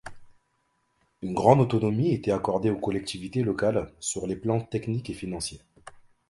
Une 1.21 1.35
grande 1.35 1.59
autonomie 1.61 2.11
était 2.15 2.31
accordée 2.31 2.71
aux 2.71 2.79
collectivités 2.79 3.43
locales 3.43 3.93
sur 3.99 4.25
les 4.25 4.35
plans 4.35 4.59
technique 4.61 5.11
et 5.11 5.13
financier. 5.13 5.59